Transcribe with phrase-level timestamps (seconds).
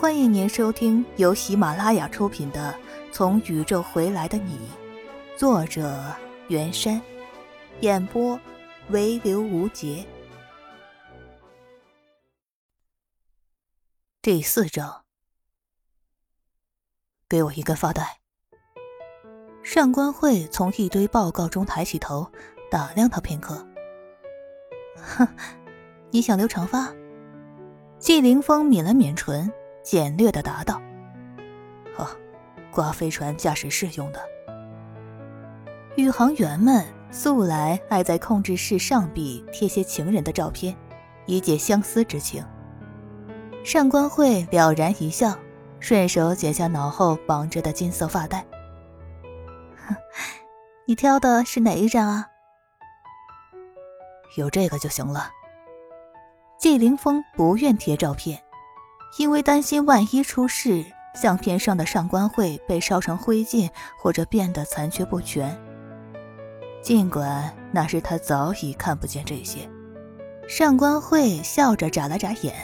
[0.00, 2.72] 欢迎您收听由喜马拉雅出品的
[3.12, 4.56] 《从宇宙回来的你》，
[5.36, 6.14] 作者
[6.46, 7.02] 袁山，
[7.80, 8.38] 演播
[8.90, 10.06] 唯刘无节。
[14.22, 15.02] 第四章，
[17.28, 18.20] 给我一根发带。
[19.64, 22.30] 上官慧从一堆报告中抬起头，
[22.70, 23.66] 打量他片刻。
[24.94, 25.26] 哼，
[26.12, 26.94] 你想留长发？
[27.98, 29.52] 季凌风抿了抿唇。
[29.90, 30.78] 简略的答道
[31.96, 32.06] ：“哦，
[32.70, 34.20] 挂飞船驾驶室用的。
[35.96, 40.76] 宇航员们素来爱在控制室上壁贴些情人的照片，
[41.24, 42.44] 以解相思之情。”
[43.64, 45.34] 上官慧了然一笑，
[45.80, 48.44] 顺手解下脑后绑着的金色发带。
[50.84, 52.26] “你挑的是哪一张啊
[54.36, 55.30] ？”“有这个就行了。”
[56.60, 58.38] 季凌风不愿贴照片。
[59.16, 65.58] 因为担心万一出事，相片上的上官慧被烧成灰烬，或者变得残缺不全。
[66.82, 69.68] 尽管那时他早已看不见这些，
[70.46, 72.54] 上官慧笑着眨了眨眼，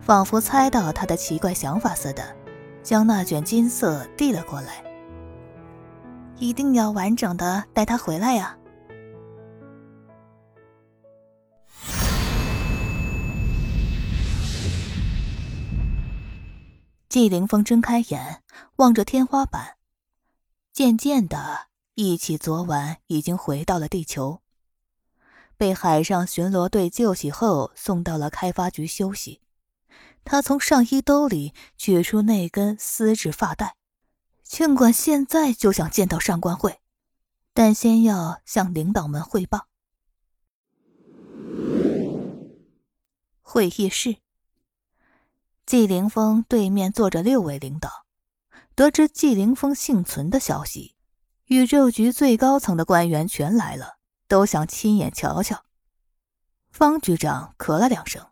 [0.00, 2.22] 仿佛猜到他的奇怪想法似的，
[2.82, 4.84] 将那卷金色递了过来。
[6.36, 8.56] 一定要完整的带他回来呀！
[17.08, 18.42] 季凌风睁开眼，
[18.76, 19.78] 望着天花板，
[20.74, 24.42] 渐渐的忆起昨晚已经回到了地球，
[25.56, 29.40] 被海上巡逻队救起后送到了开发局休息。
[30.22, 33.76] 他从上衣兜里取出那根丝质发带，
[34.42, 36.78] 尽管现在就想见到上官慧，
[37.54, 39.68] 但先要向领导们汇报。
[43.40, 44.16] 会议室。
[45.68, 48.06] 季凌风对面坐着六位领导，
[48.74, 50.96] 得知季凌风幸存的消息，
[51.44, 55.66] 宇宙局最高层的官员全来了，都想亲眼瞧瞧。
[56.70, 58.28] 方局长咳了两声：“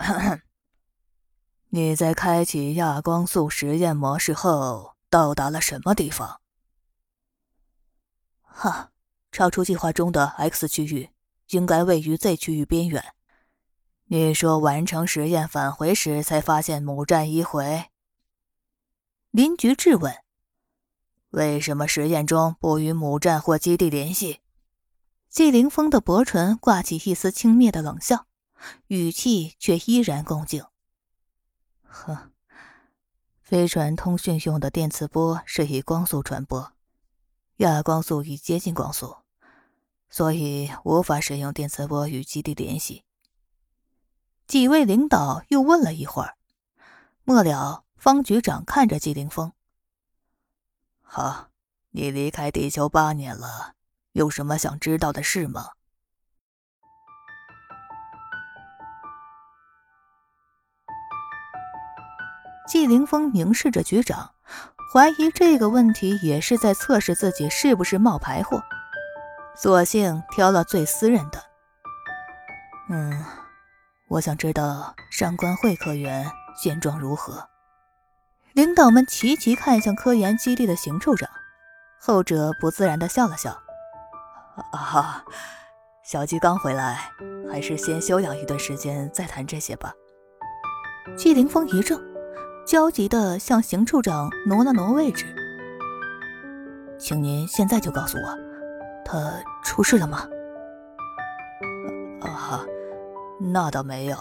[1.68, 6.40] 你在开启亚光速实验模式后，到达了什么地方
[8.40, 8.92] ？”“哈，
[9.30, 11.10] 超出计划中的 X 区域，
[11.50, 13.12] 应该位于 Z 区域边缘。”
[14.12, 17.90] 你说完成实验返回时才发现母站已毁。
[19.30, 20.12] 林局质问
[21.30, 24.40] ：“为什么实验中不与母站或基地联系？”
[25.30, 28.26] 季凌风的薄唇挂起一丝轻蔑的冷笑，
[28.88, 30.64] 语气却依然恭敬
[31.86, 32.32] ：“呵，
[33.40, 36.72] 飞船通讯用的电磁波是以光速传播，
[37.58, 39.18] 亚光速已接近光速，
[40.08, 43.04] 所以无法使用电磁波与基地联系。”
[44.50, 46.34] 几位领导又问了一会儿，
[47.22, 49.52] 末了，方局长看着季凌风
[51.06, 51.50] ：“好，
[51.90, 53.74] 你离开地球八年了，
[54.10, 55.68] 有什么想知道的事吗？”
[62.66, 64.34] 季凌风凝视着局长，
[64.92, 68.60] 怀疑这个问题也是在测试自己是不是冒牌货，
[69.54, 71.40] 索性挑了最私人的。
[72.88, 73.24] 嗯。
[74.10, 76.28] 我想知道上官慧科员
[76.60, 77.48] 现状如何。
[78.54, 81.30] 领导们齐齐看向科研基地的邢处长，
[82.00, 83.52] 后者不自然的笑了笑
[84.72, 85.24] ：“啊哈，
[86.02, 87.12] 小季刚回来，
[87.52, 89.94] 还是先休养一段时间再谈这些吧。”
[91.16, 92.02] 季凌风一怔，
[92.66, 95.24] 焦急的向邢处长挪了挪位置
[96.98, 98.36] ：“请您现在就告诉我，
[99.04, 100.28] 他出事了吗？”
[103.42, 104.16] 那倒没有。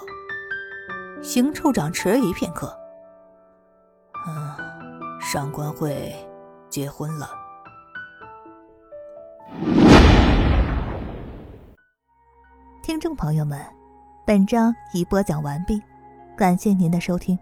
[1.21, 2.73] 邢处长迟疑片刻，
[4.25, 6.15] 嗯，上官慧
[6.69, 7.29] 结婚了。
[12.81, 13.59] 听众朋友们，
[14.25, 15.81] 本章已播讲完毕，
[16.37, 17.37] 感谢您的收听。